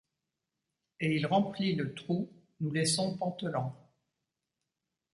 [0.99, 2.27] Et il remplit le trou,
[2.59, 3.77] nous laissant pantelants.